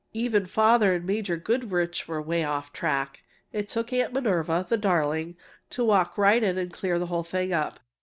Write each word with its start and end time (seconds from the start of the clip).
Even 0.13 0.47
father 0.47 0.95
and 0.95 1.05
Major 1.05 1.37
Goodrich 1.37 2.07
were 2.07 2.23
way 2.23 2.43
off 2.43 2.73
the 2.73 2.77
track. 2.79 3.21
It 3.53 3.67
took 3.67 3.93
Aunt 3.93 4.13
Minerva 4.13 4.65
(the 4.67 4.75
darling!) 4.75 5.35
to 5.69 5.85
walk 5.85 6.17
right 6.17 6.41
in 6.41 6.57
and 6.57 6.73
clear 6.73 6.97
the 6.97 7.05
whole 7.05 7.23
thing 7.23 7.53
up! 7.53 7.79